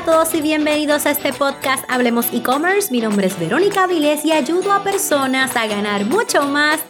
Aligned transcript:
a 0.00 0.04
todos 0.04 0.34
y 0.34 0.40
bienvenidos 0.40 1.04
a 1.04 1.10
este 1.10 1.30
podcast 1.30 1.84
Hablemos 1.88 2.32
e-commerce. 2.32 2.90
Mi 2.90 3.02
nombre 3.02 3.26
es 3.26 3.38
Verónica 3.38 3.86
Vilés 3.86 4.24
y 4.24 4.32
ayudo 4.32 4.72
a 4.72 4.82
personas 4.82 5.54
a 5.56 5.66
ganar 5.66 6.06
mucho 6.06 6.44
más 6.44 6.80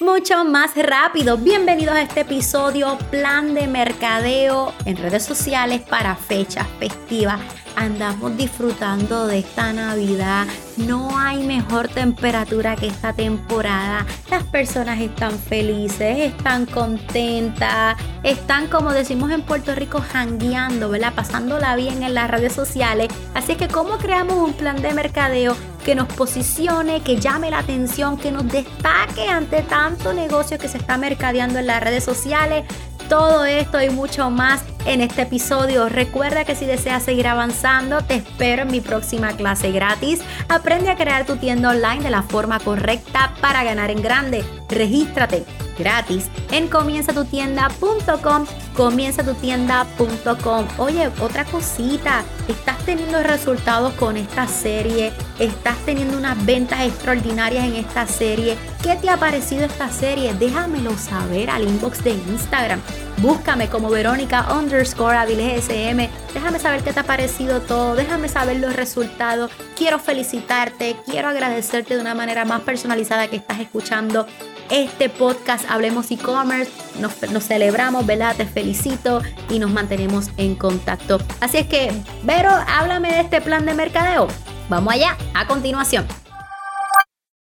mucho 0.00 0.44
más 0.44 0.74
rápido. 0.74 1.36
Bienvenidos 1.36 1.94
a 1.94 2.02
este 2.02 2.20
episodio 2.20 2.98
Plan 3.12 3.54
de 3.54 3.68
Mercadeo 3.68 4.72
en 4.86 4.96
redes 4.96 5.24
sociales 5.24 5.82
para 5.82 6.16
fechas 6.16 6.66
festivas 6.80 7.40
andamos 7.78 8.36
disfrutando 8.36 9.26
de 9.26 9.38
esta 9.38 9.72
Navidad. 9.72 10.46
No 10.76 11.16
hay 11.16 11.44
mejor 11.44 11.88
temperatura 11.88 12.76
que 12.76 12.88
esta 12.88 13.12
temporada. 13.12 14.04
Las 14.30 14.42
personas 14.44 15.00
están 15.00 15.38
felices, 15.38 16.18
están 16.18 16.66
contentas, 16.66 17.96
están 18.24 18.66
como 18.66 18.92
decimos 18.92 19.30
en 19.30 19.42
Puerto 19.42 19.74
Rico, 19.74 20.00
jangueando, 20.00 20.88
¿verdad? 20.88 21.14
Pasándola 21.14 21.76
bien 21.76 22.02
en 22.02 22.14
las 22.14 22.30
redes 22.30 22.52
sociales. 22.52 23.08
Así 23.34 23.52
es 23.52 23.58
que, 23.58 23.68
¿cómo 23.68 23.98
creamos 23.98 24.36
un 24.36 24.54
plan 24.54 24.82
de 24.82 24.92
mercadeo 24.92 25.56
que 25.84 25.94
nos 25.94 26.08
posicione, 26.08 27.00
que 27.00 27.16
llame 27.16 27.50
la 27.50 27.60
atención, 27.60 28.18
que 28.18 28.32
nos 28.32 28.46
destaque 28.48 29.28
ante 29.28 29.62
tanto 29.62 30.12
negocio 30.12 30.58
que 30.58 30.68
se 30.68 30.78
está 30.78 30.98
mercadeando 30.98 31.60
en 31.60 31.66
las 31.68 31.82
redes 31.82 32.04
sociales? 32.04 32.64
Todo 33.08 33.44
esto 33.44 33.80
y 33.80 33.90
mucho 33.90 34.30
más 34.30 34.62
en 34.84 35.00
este 35.00 35.22
episodio. 35.22 35.88
Recuerda 35.88 36.44
que 36.44 36.54
si 36.54 36.66
deseas 36.66 37.02
seguir 37.02 37.26
avanzando, 37.26 38.02
te 38.02 38.16
espero 38.16 38.62
en 38.62 38.70
mi 38.70 38.80
próxima 38.80 39.32
clase 39.32 39.72
gratis. 39.72 40.20
Aprende 40.48 40.90
a 40.90 40.96
crear 40.96 41.26
tu 41.26 41.36
tienda 41.36 41.70
online 41.70 42.02
de 42.02 42.10
la 42.10 42.22
forma 42.22 42.60
correcta 42.60 43.32
para 43.40 43.64
ganar 43.64 43.90
en 43.90 44.02
grande. 44.02 44.44
Regístrate 44.68 45.44
gratis 45.78 46.26
en 46.50 46.68
comienzatutienda.com 46.68 48.46
comienzatutienda.com 48.74 50.66
Oye, 50.78 51.10
otra 51.20 51.44
cosita, 51.44 52.22
estás 52.46 52.78
teniendo 52.84 53.22
resultados 53.22 53.92
con 53.94 54.16
esta 54.16 54.46
serie, 54.46 55.12
estás 55.38 55.76
teniendo 55.84 56.16
unas 56.16 56.44
ventas 56.46 56.80
extraordinarias 56.82 57.64
en 57.64 57.76
esta 57.76 58.06
serie. 58.06 58.56
¿Qué 58.82 58.94
te 58.96 59.10
ha 59.10 59.16
parecido 59.16 59.64
esta 59.64 59.90
serie? 59.90 60.32
Déjamelo 60.34 60.96
saber 60.96 61.50
al 61.50 61.64
inbox 61.64 62.04
de 62.04 62.10
Instagram. 62.10 62.80
Búscame 63.18 63.68
como 63.68 63.90
Verónica 63.90 64.46
underscore 64.56 65.16
SM. 65.58 66.08
Déjame 66.32 66.60
saber 66.60 66.84
qué 66.84 66.92
te 66.92 67.00
ha 67.00 67.04
parecido 67.04 67.60
todo. 67.60 67.96
Déjame 67.96 68.28
saber 68.28 68.58
los 68.58 68.76
resultados. 68.76 69.50
Quiero 69.76 69.98
felicitarte. 69.98 70.96
Quiero 71.04 71.28
agradecerte 71.28 71.96
de 71.96 72.00
una 72.00 72.14
manera 72.14 72.44
más 72.44 72.60
personalizada 72.60 73.26
que 73.26 73.36
estás 73.36 73.58
escuchando 73.58 74.26
este 74.70 75.08
podcast 75.08 75.68
Hablemos 75.70 76.10
e-commerce. 76.10 76.70
Nos, 77.00 77.44
celebramos, 77.44 78.06
¿verdad? 78.06 78.36
Te 78.36 78.46
felicito 78.46 79.22
y 79.50 79.58
nos 79.58 79.70
mantenemos 79.70 80.30
en 80.36 80.54
contacto. 80.54 81.18
Así 81.40 81.58
es 81.58 81.66
que, 81.66 81.92
Vero, 82.24 82.50
háblame 82.50 83.12
de 83.12 83.20
este 83.20 83.40
plan 83.40 83.64
de 83.66 83.74
mercadeo. 83.74 84.28
Vamos 84.68 84.94
allá, 84.94 85.16
a 85.34 85.46
continuación. 85.46 86.06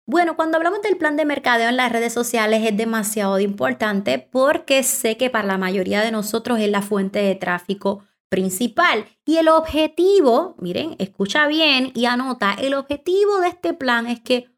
Bueno, 0.05 0.35
cuando 0.35 0.57
hablamos 0.57 0.81
del 0.81 0.97
plan 0.97 1.15
de 1.15 1.23
mercadeo 1.23 1.69
en 1.69 1.77
las 1.77 1.91
redes 1.91 2.11
sociales 2.11 2.61
es 2.65 2.75
demasiado 2.75 3.39
importante 3.39 4.19
porque 4.19 4.83
sé 4.83 5.15
que 5.15 5.29
para 5.29 5.47
la 5.47 5.57
mayoría 5.57 6.01
de 6.01 6.11
nosotros 6.11 6.59
es 6.59 6.69
la 6.69 6.81
fuente 6.81 7.19
de 7.19 7.35
tráfico 7.35 8.03
principal. 8.27 9.05
Y 9.25 9.37
el 9.37 9.47
objetivo, 9.47 10.55
miren, 10.59 10.95
escucha 10.99 11.47
bien 11.47 11.91
y 11.93 12.05
anota, 12.05 12.53
el 12.59 12.73
objetivo 12.73 13.39
de 13.39 13.47
este 13.47 13.73
plan 13.73 14.07
es 14.07 14.19
que 14.19 14.52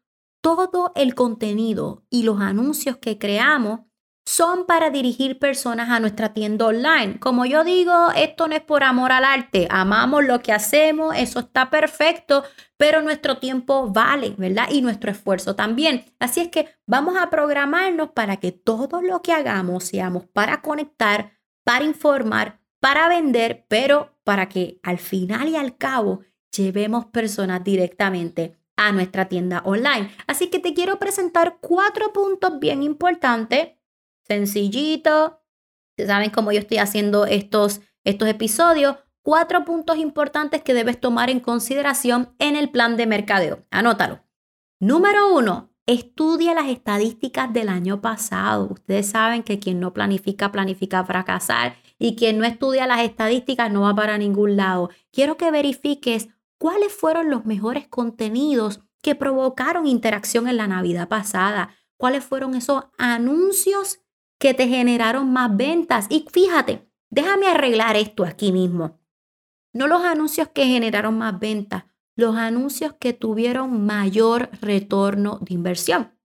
todo 0.46 0.92
el 0.94 1.16
contenido 1.16 2.04
y 2.08 2.22
los 2.22 2.40
anuncios 2.40 2.98
que 2.98 3.18
creamos 3.18 3.80
son 4.24 4.64
para 4.64 4.90
dirigir 4.90 5.40
personas 5.40 5.90
a 5.90 5.98
nuestra 5.98 6.34
tienda 6.34 6.66
online. 6.66 7.18
Como 7.18 7.46
yo 7.46 7.64
digo, 7.64 8.12
esto 8.14 8.46
no 8.46 8.54
es 8.54 8.60
por 8.60 8.84
amor 8.84 9.10
al 9.10 9.24
arte, 9.24 9.66
amamos 9.68 10.24
lo 10.24 10.38
que 10.42 10.52
hacemos, 10.52 11.16
eso 11.16 11.40
está 11.40 11.68
perfecto, 11.68 12.44
pero 12.76 13.02
nuestro 13.02 13.38
tiempo 13.38 13.90
vale, 13.90 14.36
¿verdad? 14.38 14.68
Y 14.70 14.82
nuestro 14.82 15.10
esfuerzo 15.10 15.56
también. 15.56 16.04
Así 16.20 16.42
es 16.42 16.48
que 16.48 16.68
vamos 16.86 17.16
a 17.16 17.28
programarnos 17.28 18.10
para 18.10 18.36
que 18.36 18.52
todo 18.52 19.02
lo 19.02 19.22
que 19.22 19.32
hagamos 19.32 19.82
seamos 19.82 20.26
para 20.26 20.62
conectar, 20.62 21.32
para 21.64 21.84
informar, 21.84 22.60
para 22.78 23.08
vender, 23.08 23.66
pero 23.66 24.16
para 24.22 24.48
que 24.48 24.78
al 24.84 24.98
final 24.98 25.48
y 25.48 25.56
al 25.56 25.76
cabo 25.76 26.20
llevemos 26.56 27.06
personas 27.06 27.64
directamente 27.64 28.55
a 28.76 28.92
nuestra 28.92 29.28
tienda 29.28 29.62
online. 29.64 30.10
Así 30.26 30.48
que 30.48 30.58
te 30.58 30.74
quiero 30.74 30.98
presentar 30.98 31.58
cuatro 31.60 32.12
puntos 32.12 32.58
bien 32.60 32.82
importantes, 32.82 33.70
sencillito. 34.22 35.40
Saben 35.96 36.30
cómo 36.30 36.52
yo 36.52 36.60
estoy 36.60 36.78
haciendo 36.78 37.26
estos, 37.26 37.80
estos 38.04 38.28
episodios. 38.28 38.96
Cuatro 39.22 39.64
puntos 39.64 39.96
importantes 39.96 40.62
que 40.62 40.74
debes 40.74 41.00
tomar 41.00 41.30
en 41.30 41.40
consideración 41.40 42.34
en 42.38 42.54
el 42.54 42.70
plan 42.70 42.96
de 42.96 43.06
mercadeo. 43.06 43.64
Anótalo. 43.70 44.20
Número 44.78 45.34
uno, 45.34 45.72
estudia 45.86 46.54
las 46.54 46.66
estadísticas 46.66 47.52
del 47.52 47.68
año 47.68 48.00
pasado. 48.00 48.68
Ustedes 48.70 49.08
saben 49.08 49.42
que 49.42 49.58
quien 49.58 49.80
no 49.80 49.92
planifica, 49.92 50.52
planifica 50.52 51.02
fracasar 51.04 51.76
y 51.98 52.14
quien 52.14 52.38
no 52.38 52.44
estudia 52.44 52.86
las 52.86 53.00
estadísticas 53.00 53.72
no 53.72 53.80
va 53.82 53.94
para 53.94 54.18
ningún 54.18 54.56
lado. 54.56 54.90
Quiero 55.12 55.36
que 55.36 55.50
verifiques 55.50 56.28
cuáles 56.66 56.92
fueron 56.92 57.30
los 57.30 57.44
mejores 57.44 57.86
contenidos 57.86 58.80
que 59.00 59.14
provocaron 59.14 59.86
interacción 59.86 60.48
en 60.48 60.56
la 60.56 60.66
Navidad 60.66 61.06
pasada, 61.06 61.76
cuáles 61.96 62.24
fueron 62.24 62.56
esos 62.56 62.86
anuncios 62.98 64.00
que 64.40 64.52
te 64.52 64.66
generaron 64.66 65.32
más 65.32 65.56
ventas. 65.56 66.06
Y 66.08 66.26
fíjate, 66.28 66.90
déjame 67.08 67.46
arreglar 67.46 67.94
esto 67.94 68.24
aquí 68.24 68.50
mismo. 68.50 68.98
No 69.72 69.86
los 69.86 70.02
anuncios 70.02 70.48
que 70.48 70.64
generaron 70.64 71.16
más 71.16 71.38
ventas, 71.38 71.84
los 72.16 72.34
anuncios 72.34 72.94
que 72.98 73.12
tuvieron 73.12 73.86
mayor 73.86 74.50
retorno 74.60 75.38
de 75.42 75.54
inversión. 75.54 76.18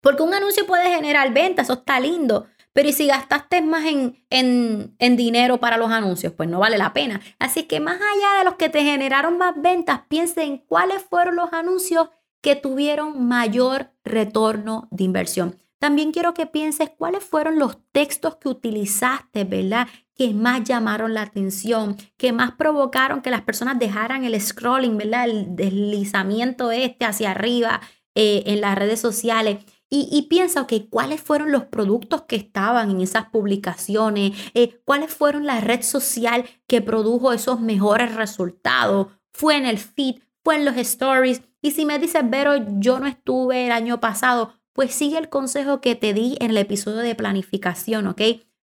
Porque 0.00 0.22
un 0.22 0.32
anuncio 0.32 0.64
puede 0.64 0.94
generar 0.94 1.34
ventas, 1.34 1.66
eso 1.66 1.80
está 1.80 1.98
lindo, 1.98 2.46
pero 2.78 2.90
¿y 2.90 2.92
si 2.92 3.08
gastaste 3.08 3.60
más 3.60 3.84
en, 3.86 4.24
en, 4.30 5.16
dinero 5.16 5.58
para 5.58 5.78
los 5.78 5.90
anuncios? 5.90 6.32
Pues 6.32 6.48
no 6.48 6.60
vale 6.60 6.78
la 6.78 6.92
pena. 6.92 7.20
Así 7.40 7.64
que 7.64 7.80
más 7.80 7.96
allá 7.96 8.38
de 8.38 8.44
los 8.44 8.54
que 8.54 8.68
te 8.68 8.84
generaron 8.84 9.36
más 9.36 9.60
ventas, 9.60 10.02
piensa 10.06 10.44
en 10.44 10.58
cuáles 10.58 11.02
fueron 11.02 11.34
los 11.34 11.52
anuncios 11.52 12.08
que 12.40 12.54
tuvieron 12.54 13.26
mayor 13.26 13.90
retorno 14.04 14.86
de 14.92 15.02
inversión. 15.02 15.56
También 15.80 16.12
quiero 16.12 16.34
que 16.34 16.46
pienses 16.46 16.88
cuáles 16.96 17.24
fueron 17.24 17.58
los 17.58 17.78
textos 17.90 18.36
que 18.36 18.48
utilizaste, 18.48 19.42
¿verdad? 19.42 19.88
Que 20.14 20.32
más 20.32 20.62
llamaron 20.62 21.14
la 21.14 21.22
atención, 21.22 21.96
que 22.16 22.32
más 22.32 22.52
provocaron 22.52 23.22
que 23.22 23.32
las 23.32 23.42
personas 23.42 23.80
dejaran 23.80 24.22
el 24.22 24.40
scrolling, 24.40 24.96
¿verdad? 24.96 25.24
El 25.24 25.56
deslizamiento 25.56 26.70
este 26.70 27.06
hacia 27.06 27.32
arriba 27.32 27.80
eh, 28.14 28.44
en 28.46 28.60
las 28.60 28.78
redes 28.78 29.00
sociales. 29.00 29.64
Y, 29.90 30.26
piensa, 30.28 30.60
ok, 30.62 30.72
¿cuáles 30.90 31.22
fueron 31.22 31.50
los 31.50 31.64
productos 31.64 32.22
que 32.22 32.36
estaban 32.36 32.90
en 32.90 33.00
esas 33.00 33.30
publicaciones? 33.30 34.32
Eh, 34.52 34.82
¿Cuáles 34.84 35.14
fueron 35.14 35.46
la 35.46 35.60
red 35.60 35.80
social 35.80 36.44
que 36.66 36.82
produjo 36.82 37.32
esos 37.32 37.60
mejores 37.60 38.14
resultados? 38.14 39.06
¿Fue 39.32 39.56
en 39.56 39.64
el 39.64 39.78
feed? 39.78 40.16
¿Fue 40.44 40.56
en 40.56 40.66
los 40.66 40.76
stories? 40.76 41.40
Y 41.62 41.70
si 41.70 41.86
me 41.86 41.98
dices, 41.98 42.22
Vero, 42.28 42.52
yo 42.78 42.98
no 42.98 43.06
estuve 43.06 43.64
el 43.64 43.72
año 43.72 43.98
pasado, 43.98 44.52
pues 44.74 44.94
sigue 44.94 45.16
el 45.16 45.30
consejo 45.30 45.80
que 45.80 45.94
te 45.94 46.12
di 46.12 46.36
en 46.40 46.50
el 46.50 46.58
episodio 46.58 46.98
de 46.98 47.14
planificación, 47.14 48.06
¿ok? 48.08 48.20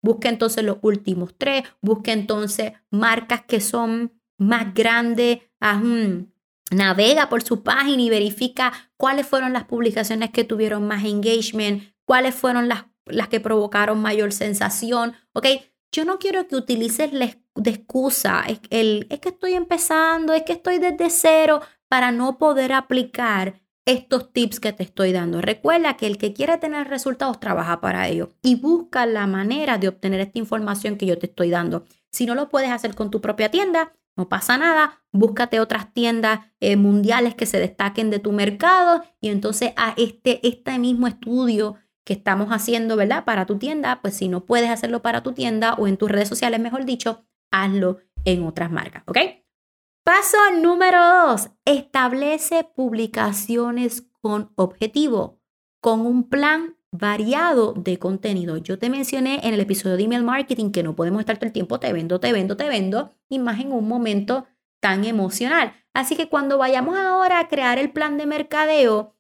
Busca 0.02 0.30
entonces 0.30 0.64
los 0.64 0.78
últimos 0.82 1.36
tres, 1.38 1.64
busca 1.82 2.14
entonces 2.14 2.74
marcas 2.90 3.44
que 3.44 3.60
son 3.60 4.14
más 4.38 4.74
grandes, 4.74 5.40
navega 6.72 7.30
por 7.30 7.44
su 7.44 7.64
página 7.64 8.02
y 8.02 8.10
verifica 8.10 8.74
cuáles 8.98 9.26
fueron 9.28 9.54
las 9.54 9.66
publicaciones 9.66 10.32
que 10.32 10.44
tuvieron 10.44 10.88
más 10.88 11.06
engagement, 11.06 11.84
cuáles 12.06 12.36
fueron 12.36 12.68
las, 12.68 12.86
las 13.06 13.28
que 13.28 13.40
provocaron 13.40 14.02
mayor 14.02 14.32
sensación, 14.32 15.14
¿ok? 15.34 15.48
Yo 15.92 16.06
no 16.06 16.20
quiero 16.20 16.48
que 16.48 16.56
utilices 16.56 17.14
la 17.14 17.36
de 17.56 17.72
excusa, 17.72 18.44
es, 18.48 18.60
el, 18.70 19.08
es 19.10 19.20
que 19.20 19.30
estoy 19.30 19.54
empezando, 19.54 20.34
es 20.34 20.44
que 20.44 20.54
estoy 20.54 20.78
desde 20.78 21.10
cero 21.10 21.62
para 21.88 22.12
no 22.12 22.38
poder 22.38 22.72
aplicar 22.74 23.60
estos 23.86 24.32
tips 24.32 24.60
que 24.60 24.72
te 24.72 24.84
estoy 24.84 25.12
dando. 25.12 25.42
Recuerda 25.42 25.98
que 25.98 26.06
el 26.06 26.18
que 26.18 26.34
quiere 26.34 26.58
tener 26.58 26.88
resultados 26.88 27.40
trabaja 27.40 27.82
para 27.82 28.08
ello 28.08 28.36
y 28.42 28.56
busca 28.56 29.06
la 29.06 29.26
manera 29.26 29.78
de 29.78 29.88
obtener 29.88 30.20
esta 30.20 30.38
información 30.38 30.96
que 30.96 31.08
yo 31.08 31.18
te 31.18 31.26
estoy 31.26 31.50
dando. 31.50 31.86
Si 32.12 32.26
no 32.26 32.36
lo 32.36 32.50
puedes 32.50 32.70
hacer 32.70 32.94
con 32.94 33.10
tu 33.10 33.20
propia 33.20 33.50
tienda, 33.50 33.94
no 34.20 34.28
pasa 34.28 34.58
nada, 34.58 35.02
búscate 35.14 35.62
otras 35.62 35.94
tiendas 35.94 36.42
eh, 36.60 36.76
mundiales 36.76 37.36
que 37.36 37.46
se 37.46 37.58
destaquen 37.58 38.10
de 38.10 38.20
tu 38.20 38.34
mercado 38.34 39.02
y 39.22 39.30
entonces 39.30 39.72
a 39.78 39.94
este, 39.96 40.46
este 40.46 40.78
mismo 40.78 41.08
estudio 41.08 41.78
que 42.04 42.12
estamos 42.12 42.50
haciendo, 42.50 42.98
¿verdad? 42.98 43.24
Para 43.24 43.46
tu 43.46 43.58
tienda, 43.58 44.02
pues 44.02 44.16
si 44.16 44.28
no 44.28 44.46
puedes 44.46 44.70
hacerlo 44.70 45.02
para 45.02 45.24
tu 45.24 45.32
tienda 45.32 45.74
o 45.76 45.88
en 45.88 45.96
tus 45.96 46.12
redes 46.12 46.28
sociales, 46.28 46.60
mejor 46.60 46.84
dicho, 46.84 47.24
hazlo 47.50 48.00
en 48.26 48.44
otras 48.44 48.70
marcas, 48.70 49.04
¿ok? 49.08 49.18
Paso 50.04 50.38
número 50.62 51.00
dos, 51.02 51.52
establece 51.64 52.66
publicaciones 52.66 54.06
con 54.22 54.52
objetivo, 54.56 55.40
con 55.82 56.02
un 56.02 56.28
plan 56.28 56.76
variado 56.92 57.74
de 57.74 58.00
contenido. 58.00 58.58
Yo 58.58 58.80
te 58.80 58.90
mencioné 58.90 59.40
en 59.44 59.54
el 59.54 59.60
episodio 59.60 59.98
de 59.98 60.04
email 60.04 60.24
marketing 60.24 60.72
que 60.72 60.84
no 60.84 60.96
podemos 60.96 61.20
estar 61.20 61.38
todo 61.38 61.48
el 61.48 61.54
tiempo 61.54 61.80
te 61.80 61.94
vendo, 61.94 62.20
te 62.20 62.34
vendo, 62.34 62.58
te 62.58 62.68
vendo, 62.68 63.16
y 63.30 63.40
más 63.40 63.60
en 63.60 63.72
un 63.72 63.88
momento 63.88 64.48
tan 64.82 65.06
emocional. 65.06 65.74
Así 65.94 66.16
que 66.16 66.30
cuando 66.30 66.58
vayamos 66.58 66.98
ahora 66.98 67.40
a 67.40 67.48
crear 67.48 67.78
el 67.78 67.92
plan 67.92 68.18
de 68.18 68.26
mercadeo, 68.26 69.16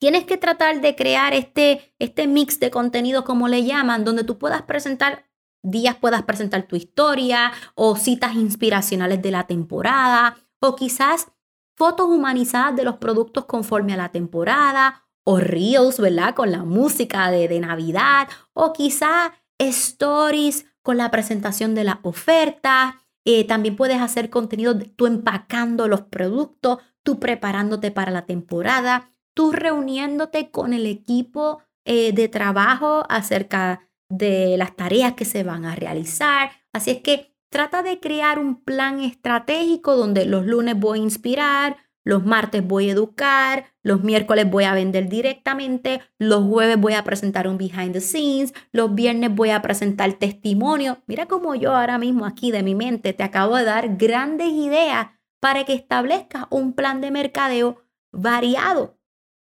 tienes 0.00 0.24
que 0.24 0.36
tratar 0.36 0.80
de 0.80 0.96
crear 0.96 1.34
este, 1.34 1.94
este 1.98 2.26
mix 2.26 2.58
de 2.60 2.70
contenido, 2.70 3.24
como 3.24 3.48
le 3.48 3.64
llaman, 3.64 4.04
donde 4.04 4.24
tú 4.24 4.38
puedas 4.38 4.62
presentar 4.62 5.24
días 5.64 5.96
puedas 5.96 6.22
presentar 6.22 6.64
tu 6.64 6.76
historia 6.76 7.50
o 7.74 7.96
citas 7.96 8.34
inspiracionales 8.34 9.20
de 9.22 9.30
la 9.30 9.46
temporada 9.46 10.36
o 10.60 10.76
quizás 10.76 11.28
fotos 11.76 12.06
humanizadas 12.06 12.76
de 12.76 12.84
los 12.84 12.98
productos 12.98 13.46
conforme 13.46 13.94
a 13.94 13.96
la 13.96 14.10
temporada 14.10 15.03
o 15.24 15.38
reels, 15.38 15.98
¿verdad? 15.98 16.34
Con 16.34 16.52
la 16.52 16.64
música 16.64 17.30
de, 17.30 17.48
de 17.48 17.60
Navidad 17.60 18.28
o 18.52 18.72
quizás 18.72 19.32
stories 19.58 20.66
con 20.82 20.98
la 20.98 21.10
presentación 21.10 21.74
de 21.74 21.84
la 21.84 22.00
oferta. 22.02 23.02
Eh, 23.24 23.44
también 23.44 23.74
puedes 23.74 24.00
hacer 24.00 24.28
contenido 24.30 24.78
tú 24.78 25.06
empacando 25.06 25.88
los 25.88 26.02
productos, 26.02 26.78
tú 27.02 27.18
preparándote 27.18 27.90
para 27.90 28.10
la 28.10 28.26
temporada, 28.26 29.12
tú 29.32 29.50
reuniéndote 29.50 30.50
con 30.50 30.74
el 30.74 30.86
equipo 30.86 31.62
eh, 31.86 32.12
de 32.12 32.28
trabajo 32.28 33.04
acerca 33.08 33.88
de 34.10 34.56
las 34.58 34.76
tareas 34.76 35.14
que 35.14 35.24
se 35.24 35.42
van 35.42 35.64
a 35.64 35.74
realizar. 35.74 36.50
Así 36.72 36.90
es 36.90 37.00
que 37.00 37.34
trata 37.48 37.82
de 37.82 37.98
crear 37.98 38.38
un 38.38 38.62
plan 38.62 39.00
estratégico 39.00 39.96
donde 39.96 40.26
los 40.26 40.44
lunes 40.44 40.78
voy 40.78 40.98
a 40.98 41.02
inspirar, 41.02 41.76
los 42.04 42.24
martes 42.24 42.66
voy 42.66 42.88
a 42.88 42.92
educar, 42.92 43.64
los 43.82 44.02
miércoles 44.02 44.48
voy 44.48 44.64
a 44.64 44.74
vender 44.74 45.08
directamente, 45.08 46.00
los 46.18 46.44
jueves 46.44 46.78
voy 46.78 46.92
a 46.92 47.04
presentar 47.04 47.48
un 47.48 47.58
behind 47.58 47.92
the 47.92 48.00
scenes, 48.00 48.54
los 48.72 48.94
viernes 48.94 49.34
voy 49.34 49.50
a 49.50 49.62
presentar 49.62 50.12
testimonio. 50.14 50.98
Mira 51.06 51.26
cómo 51.26 51.54
yo 51.54 51.74
ahora 51.74 51.98
mismo 51.98 52.26
aquí 52.26 52.50
de 52.50 52.62
mi 52.62 52.74
mente 52.74 53.12
te 53.12 53.22
acabo 53.22 53.56
de 53.56 53.64
dar 53.64 53.96
grandes 53.96 54.48
ideas 54.48 55.08
para 55.40 55.64
que 55.64 55.74
establezcas 55.74 56.46
un 56.50 56.74
plan 56.74 57.00
de 57.00 57.10
mercadeo 57.10 57.82
variado. 58.12 58.98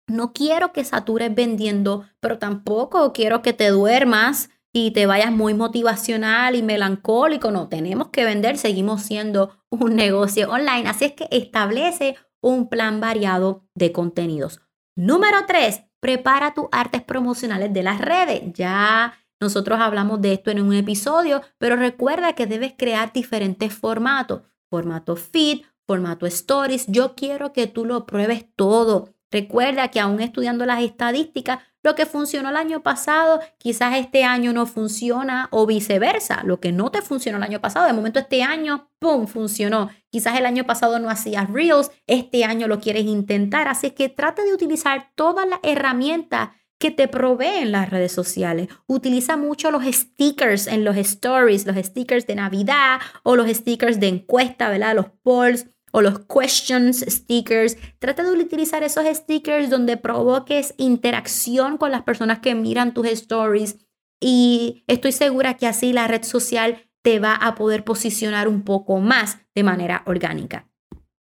No 0.07 0.33
quiero 0.33 0.73
que 0.73 0.83
satures 0.83 1.33
vendiendo, 1.33 2.05
pero 2.19 2.37
tampoco 2.37 3.13
quiero 3.13 3.41
que 3.41 3.53
te 3.53 3.69
duermas 3.69 4.49
y 4.73 4.91
te 4.91 5.05
vayas 5.05 5.31
muy 5.31 5.53
motivacional 5.53 6.55
y 6.55 6.63
melancólico. 6.63 7.51
No, 7.51 7.67
tenemos 7.69 8.09
que 8.09 8.25
vender, 8.25 8.57
seguimos 8.57 9.01
siendo 9.03 9.57
un 9.69 9.95
negocio 9.95 10.49
online. 10.49 10.87
Así 10.87 11.05
es 11.05 11.13
que 11.13 11.27
establece 11.31 12.17
un 12.41 12.69
plan 12.69 12.99
variado 12.99 13.63
de 13.75 13.91
contenidos. 13.91 14.61
Número 14.95 15.45
tres, 15.47 15.83
prepara 15.99 16.53
tus 16.53 16.65
artes 16.71 17.01
promocionales 17.01 17.71
de 17.73 17.83
las 17.83 18.01
redes. 18.01 18.41
Ya 18.53 19.13
nosotros 19.39 19.79
hablamos 19.79 20.21
de 20.21 20.33
esto 20.33 20.51
en 20.51 20.61
un 20.61 20.73
episodio, 20.73 21.41
pero 21.57 21.75
recuerda 21.75 22.33
que 22.33 22.47
debes 22.47 22.73
crear 22.77 23.13
diferentes 23.13 23.73
formatos. 23.73 24.41
Formato 24.69 25.15
feed, 25.15 25.61
formato 25.87 26.25
stories. 26.25 26.85
Yo 26.87 27.15
quiero 27.15 27.53
que 27.53 27.67
tú 27.67 27.85
lo 27.85 28.05
pruebes 28.05 28.45
todo. 28.55 29.13
Recuerda 29.31 29.87
que 29.87 29.99
aún 29.99 30.19
estudiando 30.19 30.65
las 30.65 30.83
estadísticas, 30.83 31.59
lo 31.83 31.95
que 31.95 32.05
funcionó 32.05 32.49
el 32.49 32.57
año 32.57 32.83
pasado, 32.83 33.39
quizás 33.57 33.97
este 33.97 34.23
año 34.23 34.53
no 34.53 34.67
funciona 34.67 35.47
o 35.51 35.65
viceversa. 35.65 36.43
Lo 36.43 36.59
que 36.59 36.71
no 36.71 36.91
te 36.91 37.01
funcionó 37.01 37.37
el 37.37 37.43
año 37.43 37.61
pasado, 37.61 37.87
de 37.87 37.93
momento 37.93 38.19
este 38.19 38.43
año, 38.43 38.89
¡pum!, 38.99 39.25
funcionó. 39.25 39.89
Quizás 40.11 40.37
el 40.37 40.45
año 40.45 40.65
pasado 40.65 40.99
no 40.99 41.09
hacías 41.09 41.49
reels, 41.49 41.89
este 42.05 42.43
año 42.43 42.67
lo 42.67 42.79
quieres 42.79 43.05
intentar. 43.05 43.67
Así 43.67 43.91
que 43.91 44.09
trata 44.09 44.43
de 44.43 44.53
utilizar 44.53 45.11
todas 45.15 45.47
las 45.47 45.59
herramientas 45.63 46.49
que 46.77 46.91
te 46.91 47.07
proveen 47.07 47.71
las 47.71 47.89
redes 47.89 48.11
sociales. 48.11 48.67
Utiliza 48.87 49.37
mucho 49.37 49.71
los 49.71 49.83
stickers 49.85 50.67
en 50.67 50.83
los 50.83 50.97
stories, 50.97 51.65
los 51.65 51.77
stickers 51.77 52.27
de 52.27 52.35
Navidad 52.35 52.99
o 53.23 53.35
los 53.35 53.47
stickers 53.47 53.99
de 53.99 54.07
encuesta, 54.07 54.69
¿verdad? 54.69 54.95
Los 54.95 55.09
polls 55.23 55.67
o 55.91 56.01
los 56.01 56.19
questions 56.19 57.05
stickers. 57.07 57.77
Trata 57.99 58.23
de 58.23 58.31
utilizar 58.31 58.83
esos 58.83 59.05
stickers 59.05 59.69
donde 59.69 59.97
provoques 59.97 60.73
interacción 60.77 61.77
con 61.77 61.91
las 61.91 62.03
personas 62.03 62.39
que 62.39 62.55
miran 62.55 62.93
tus 62.93 63.07
stories 63.07 63.77
y 64.19 64.83
estoy 64.87 65.11
segura 65.11 65.55
que 65.55 65.67
así 65.67 65.93
la 65.93 66.07
red 66.07 66.23
social 66.23 66.87
te 67.01 67.19
va 67.19 67.33
a 67.35 67.55
poder 67.55 67.83
posicionar 67.83 68.47
un 68.47 68.63
poco 68.63 68.99
más 68.99 69.39
de 69.55 69.63
manera 69.63 70.03
orgánica. 70.05 70.69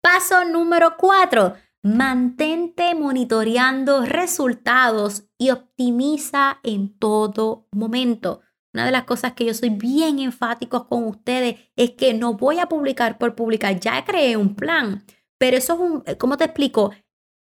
Paso 0.01 0.45
número 0.45 0.95
cuatro. 0.97 1.53
Mantente 1.83 2.93
monitoreando 2.93 4.05
resultados 4.05 5.23
y 5.37 5.49
optimiza 5.49 6.59
en 6.63 6.97
todo 6.97 7.67
momento. 7.71 8.41
Una 8.73 8.85
de 8.85 8.91
las 8.91 9.03
cosas 9.03 9.33
que 9.33 9.45
yo 9.45 9.53
soy 9.53 9.69
bien 9.69 10.19
enfático 10.19 10.87
con 10.87 11.05
ustedes 11.05 11.55
es 11.75 11.91
que 11.91 12.13
no 12.13 12.33
voy 12.33 12.59
a 12.59 12.67
publicar 12.67 13.17
por 13.17 13.35
publicar. 13.35 13.79
Ya 13.79 14.03
creé 14.05 14.37
un 14.37 14.55
plan, 14.55 15.03
pero 15.37 15.57
eso 15.57 15.73
es 15.73 15.79
un, 15.79 16.03
¿cómo 16.17 16.37
te 16.37 16.45
explico? 16.45 16.91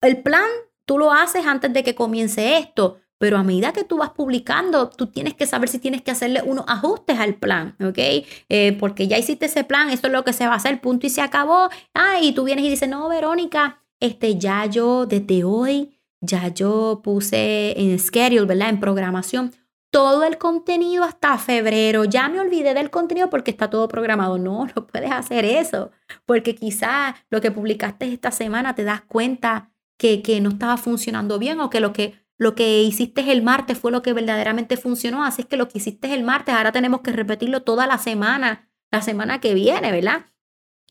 El 0.01 0.21
plan 0.21 0.49
tú 0.85 0.97
lo 0.97 1.11
haces 1.11 1.45
antes 1.45 1.71
de 1.71 1.83
que 1.83 1.95
comience 1.95 2.57
esto, 2.57 2.99
pero 3.17 3.37
a 3.37 3.43
medida 3.43 3.71
que 3.71 3.85
tú 3.85 3.97
vas 3.97 4.09
publicando, 4.09 4.89
tú 4.89 5.07
tienes 5.07 5.33
que 5.33 5.45
saber 5.45 5.69
si 5.69 5.79
tienes 5.79 6.01
que 6.01 6.11
hacerle 6.11 6.41
unos 6.41 6.65
ajustes 6.67 7.17
al 7.19 7.35
plan, 7.35 7.75
¿ok? 7.79 8.25
Eh, 8.49 8.75
porque 8.79 9.07
ya 9.07 9.17
hiciste 9.17 9.45
ese 9.45 9.63
plan, 9.63 9.89
esto 9.89 10.07
es 10.07 10.13
lo 10.13 10.25
que 10.25 10.33
se 10.33 10.45
va 10.45 10.53
a 10.53 10.57
hacer, 10.57 10.81
punto 10.81 11.07
y 11.07 11.09
se 11.09 11.21
acabó. 11.21 11.69
Ah, 11.93 12.19
y 12.21 12.33
tú 12.33 12.43
vienes 12.43 12.65
y 12.65 12.69
dices, 12.69 12.89
no, 12.89 13.07
Verónica, 13.07 13.81
este, 14.01 14.37
ya 14.37 14.65
yo 14.65 15.05
desde 15.05 15.45
hoy, 15.45 15.97
ya 16.19 16.49
yo 16.49 16.99
puse 17.01 17.79
en 17.79 17.97
schedule, 17.97 18.45
¿verdad? 18.45 18.69
En 18.69 18.81
programación 18.81 19.53
todo 19.93 20.23
el 20.23 20.39
contenido 20.39 21.03
hasta 21.03 21.37
febrero. 21.37 22.03
Ya 22.03 22.27
me 22.27 22.39
olvidé 22.39 22.73
del 22.73 22.89
contenido 22.89 23.29
porque 23.29 23.51
está 23.51 23.69
todo 23.69 23.87
programado. 23.87 24.39
No, 24.39 24.65
no 24.75 24.87
puedes 24.87 25.11
hacer 25.11 25.45
eso, 25.45 25.91
porque 26.25 26.55
quizás 26.55 27.13
lo 27.29 27.41
que 27.41 27.51
publicaste 27.51 28.11
esta 28.11 28.31
semana 28.31 28.73
te 28.73 28.83
das 28.83 29.01
cuenta 29.01 29.71
que, 29.99 30.23
que 30.23 30.41
no 30.41 30.49
estaba 30.49 30.77
funcionando 30.77 31.37
bien 31.37 31.59
o 31.59 31.69
que 31.69 31.79
lo 31.79 31.93
que 31.93 32.15
lo 32.39 32.55
que 32.55 32.81
hiciste 32.81 33.31
el 33.31 33.43
martes 33.43 33.77
fue 33.77 33.91
lo 33.91 34.01
que 34.01 34.13
verdaderamente 34.13 34.77
funcionó. 34.77 35.23
Así 35.23 35.43
es 35.43 35.47
que 35.47 35.57
lo 35.57 35.69
que 35.69 35.77
hiciste 35.77 36.11
el 36.15 36.23
martes, 36.23 36.55
ahora 36.55 36.71
tenemos 36.71 37.01
que 37.01 37.11
repetirlo 37.11 37.61
toda 37.61 37.85
la 37.85 37.99
semana, 37.99 38.67
la 38.91 39.03
semana 39.03 39.39
que 39.39 39.53
viene, 39.53 39.91
¿verdad? 39.91 40.25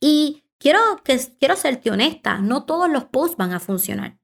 Y 0.00 0.44
quiero, 0.58 0.78
que, 1.02 1.20
quiero 1.40 1.56
serte 1.56 1.90
honesta, 1.90 2.38
no 2.38 2.64
todos 2.64 2.88
los 2.88 3.04
posts 3.06 3.36
van 3.36 3.52
a 3.52 3.58
funcionar. 3.58 4.21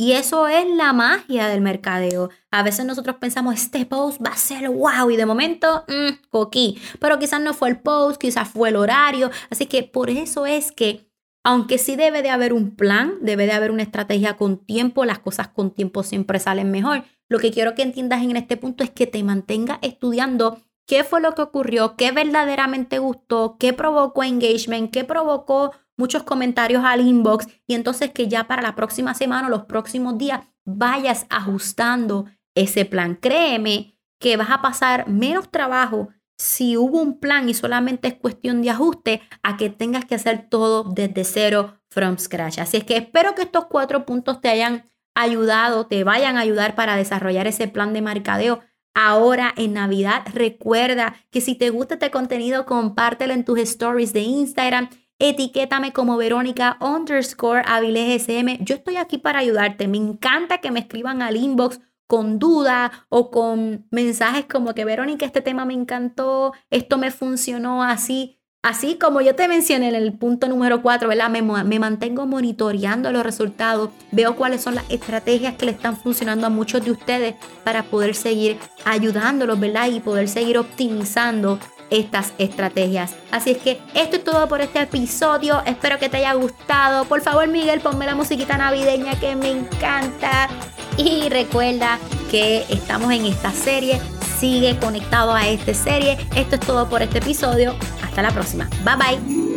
Y 0.00 0.12
eso 0.12 0.48
es 0.48 0.66
la 0.66 0.94
magia 0.94 1.48
del 1.48 1.60
mercadeo. 1.60 2.30
A 2.50 2.62
veces 2.62 2.86
nosotros 2.86 3.16
pensamos, 3.16 3.56
este 3.56 3.84
post 3.84 4.18
va 4.24 4.30
a 4.30 4.36
ser 4.38 4.70
wow, 4.70 5.10
y 5.10 5.16
de 5.18 5.26
momento, 5.26 5.84
mmm, 5.88 6.26
coquí. 6.30 6.80
Pero 6.98 7.18
quizás 7.18 7.42
no 7.42 7.52
fue 7.52 7.68
el 7.68 7.80
post, 7.80 8.18
quizás 8.18 8.48
fue 8.48 8.70
el 8.70 8.76
horario. 8.76 9.30
Así 9.50 9.66
que 9.66 9.82
por 9.82 10.08
eso 10.08 10.46
es 10.46 10.72
que, 10.72 11.06
aunque 11.44 11.76
sí 11.76 11.96
debe 11.96 12.22
de 12.22 12.30
haber 12.30 12.54
un 12.54 12.76
plan, 12.76 13.16
debe 13.20 13.44
de 13.44 13.52
haber 13.52 13.70
una 13.70 13.82
estrategia 13.82 14.38
con 14.38 14.56
tiempo, 14.56 15.04
las 15.04 15.18
cosas 15.18 15.48
con 15.48 15.70
tiempo 15.70 16.02
siempre 16.02 16.38
salen 16.38 16.70
mejor. 16.70 17.04
Lo 17.28 17.38
que 17.38 17.50
quiero 17.50 17.74
que 17.74 17.82
entiendas 17.82 18.22
en 18.22 18.34
este 18.38 18.56
punto 18.56 18.82
es 18.82 18.88
que 18.88 19.06
te 19.06 19.22
mantengas 19.22 19.80
estudiando 19.82 20.62
qué 20.86 21.04
fue 21.04 21.20
lo 21.20 21.34
que 21.34 21.42
ocurrió, 21.42 21.96
qué 21.96 22.10
verdaderamente 22.10 22.98
gustó, 23.00 23.58
qué 23.60 23.74
provocó 23.74 24.22
engagement, 24.24 24.90
qué 24.90 25.04
provocó 25.04 25.72
muchos 26.00 26.22
comentarios 26.22 26.82
al 26.84 27.06
inbox 27.06 27.46
y 27.66 27.74
entonces 27.74 28.10
que 28.10 28.26
ya 28.26 28.48
para 28.48 28.62
la 28.62 28.74
próxima 28.74 29.14
semana 29.14 29.46
o 29.46 29.50
los 29.50 29.66
próximos 29.66 30.16
días 30.18 30.40
vayas 30.64 31.26
ajustando 31.28 32.24
ese 32.54 32.86
plan. 32.86 33.16
Créeme 33.16 33.98
que 34.18 34.36
vas 34.36 34.50
a 34.50 34.62
pasar 34.62 35.08
menos 35.08 35.50
trabajo 35.50 36.08
si 36.38 36.78
hubo 36.78 37.02
un 37.02 37.20
plan 37.20 37.50
y 37.50 37.54
solamente 37.54 38.08
es 38.08 38.14
cuestión 38.14 38.62
de 38.62 38.70
ajuste 38.70 39.20
a 39.42 39.58
que 39.58 39.68
tengas 39.68 40.06
que 40.06 40.14
hacer 40.14 40.48
todo 40.48 40.84
desde 40.84 41.24
cero 41.24 41.82
from 41.90 42.16
scratch. 42.18 42.58
Así 42.58 42.78
es 42.78 42.84
que 42.84 42.96
espero 42.96 43.34
que 43.34 43.42
estos 43.42 43.66
cuatro 43.66 44.06
puntos 44.06 44.40
te 44.40 44.48
hayan 44.48 44.84
ayudado, 45.14 45.86
te 45.86 46.02
vayan 46.02 46.38
a 46.38 46.40
ayudar 46.40 46.74
para 46.74 46.96
desarrollar 46.96 47.46
ese 47.46 47.68
plan 47.68 47.92
de 47.92 48.00
mercadeo. 48.00 48.60
Ahora 48.94 49.52
en 49.56 49.74
Navidad, 49.74 50.22
recuerda 50.32 51.14
que 51.30 51.42
si 51.42 51.54
te 51.54 51.68
gusta 51.68 51.94
este 51.94 52.10
contenido, 52.10 52.64
compártelo 52.64 53.34
en 53.34 53.44
tus 53.44 53.58
stories 53.58 54.14
de 54.14 54.20
Instagram 54.20 54.88
etiquétame 55.20 55.92
como 55.92 56.16
Verónica 56.16 56.76
underscore 56.80 57.62
Avilés 57.66 58.22
SM. 58.22 58.58
Yo 58.62 58.74
estoy 58.74 58.96
aquí 58.96 59.18
para 59.18 59.38
ayudarte. 59.38 59.86
Me 59.86 59.98
encanta 59.98 60.58
que 60.58 60.72
me 60.72 60.80
escriban 60.80 61.22
al 61.22 61.36
inbox 61.36 61.80
con 62.08 62.40
duda 62.40 62.90
o 63.08 63.30
con 63.30 63.86
mensajes 63.92 64.46
como 64.46 64.74
que 64.74 64.84
Verónica, 64.84 65.24
este 65.24 65.42
tema 65.42 65.64
me 65.64 65.74
encantó, 65.74 66.52
esto 66.68 66.98
me 66.98 67.12
funcionó 67.12 67.84
así. 67.84 68.40
Así 68.62 68.98
como 68.98 69.22
yo 69.22 69.34
te 69.36 69.48
mencioné 69.48 69.88
en 69.88 69.94
el 69.94 70.12
punto 70.18 70.48
número 70.48 70.82
4, 70.82 71.08
¿verdad? 71.08 71.30
Me, 71.30 71.40
me, 71.40 71.78
mantengo 71.78 72.26
monitoreando 72.26 73.10
los 73.10 73.22
resultados, 73.22 73.90
veo 74.10 74.36
cuáles 74.36 74.60
son 74.60 74.74
las 74.74 74.84
estrategias 74.90 75.54
que 75.54 75.64
le 75.64 75.72
están 75.72 75.96
funcionando 75.96 76.46
a 76.46 76.50
muchos 76.50 76.84
de 76.84 76.90
ustedes 76.90 77.36
para 77.64 77.84
poder 77.84 78.14
seguir 78.14 78.58
ayudándolos, 78.84 79.58
¿verdad? 79.58 79.88
Y 79.88 80.00
poder 80.00 80.28
seguir 80.28 80.58
optimizando 80.58 81.58
estas 81.90 82.32
estrategias. 82.38 83.14
Así 83.30 83.50
es 83.50 83.58
que 83.58 83.80
esto 83.94 84.16
es 84.16 84.24
todo 84.24 84.48
por 84.48 84.60
este 84.60 84.80
episodio. 84.80 85.62
Espero 85.66 85.98
que 85.98 86.08
te 86.08 86.18
haya 86.18 86.34
gustado. 86.34 87.04
Por 87.04 87.20
favor, 87.20 87.46
Miguel, 87.48 87.80
ponme 87.80 88.06
la 88.06 88.14
musiquita 88.14 88.56
navideña 88.56 89.18
que 89.18 89.36
me 89.36 89.50
encanta. 89.50 90.48
Y 90.96 91.28
recuerda 91.28 91.98
que 92.30 92.64
estamos 92.68 93.12
en 93.12 93.26
esta 93.26 93.50
serie. 93.52 94.00
Sigue 94.38 94.78
conectado 94.78 95.34
a 95.34 95.46
esta 95.48 95.74
serie. 95.74 96.16
Esto 96.34 96.54
es 96.54 96.60
todo 96.60 96.88
por 96.88 97.02
este 97.02 97.18
episodio. 97.18 97.74
Hasta 98.02 98.22
la 98.22 98.30
próxima. 98.30 98.68
Bye 98.84 98.96
bye. 98.96 99.49